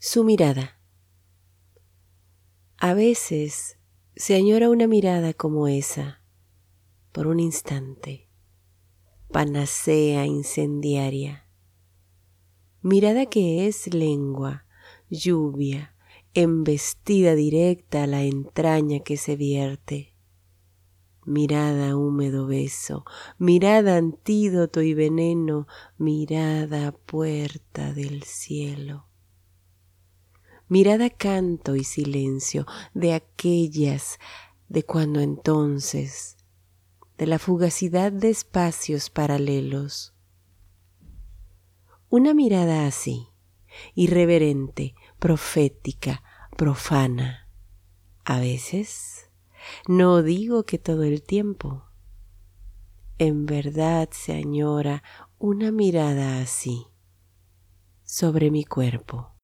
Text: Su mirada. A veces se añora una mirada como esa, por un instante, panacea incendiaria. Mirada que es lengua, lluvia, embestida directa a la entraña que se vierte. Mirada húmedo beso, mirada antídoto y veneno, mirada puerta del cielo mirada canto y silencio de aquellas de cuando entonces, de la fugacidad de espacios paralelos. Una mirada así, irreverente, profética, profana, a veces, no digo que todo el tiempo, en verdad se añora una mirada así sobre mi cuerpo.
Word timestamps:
Su 0.00 0.22
mirada. 0.22 0.78
A 2.76 2.94
veces 2.94 3.78
se 4.14 4.36
añora 4.36 4.70
una 4.70 4.86
mirada 4.86 5.34
como 5.34 5.66
esa, 5.66 6.22
por 7.10 7.26
un 7.26 7.40
instante, 7.40 8.28
panacea 9.32 10.24
incendiaria. 10.24 11.48
Mirada 12.80 13.26
que 13.26 13.66
es 13.66 13.92
lengua, 13.92 14.66
lluvia, 15.10 15.96
embestida 16.32 17.34
directa 17.34 18.04
a 18.04 18.06
la 18.06 18.22
entraña 18.22 19.00
que 19.00 19.16
se 19.16 19.34
vierte. 19.34 20.14
Mirada 21.24 21.96
húmedo 21.96 22.46
beso, 22.46 23.04
mirada 23.36 23.96
antídoto 23.96 24.80
y 24.80 24.94
veneno, 24.94 25.66
mirada 25.98 26.92
puerta 26.92 27.92
del 27.92 28.22
cielo 28.22 29.07
mirada 30.68 31.10
canto 31.10 31.76
y 31.76 31.84
silencio 31.84 32.66
de 32.94 33.14
aquellas 33.14 34.18
de 34.68 34.84
cuando 34.84 35.20
entonces, 35.20 36.36
de 37.16 37.26
la 37.26 37.38
fugacidad 37.38 38.12
de 38.12 38.30
espacios 38.30 39.10
paralelos. 39.10 40.14
Una 42.10 42.34
mirada 42.34 42.86
así, 42.86 43.28
irreverente, 43.94 44.94
profética, 45.18 46.22
profana, 46.56 47.48
a 48.24 48.40
veces, 48.40 49.30
no 49.86 50.22
digo 50.22 50.64
que 50.64 50.78
todo 50.78 51.02
el 51.02 51.22
tiempo, 51.22 51.84
en 53.18 53.46
verdad 53.46 54.08
se 54.12 54.34
añora 54.34 55.02
una 55.38 55.72
mirada 55.72 56.40
así 56.40 56.86
sobre 58.04 58.50
mi 58.50 58.64
cuerpo. 58.64 59.37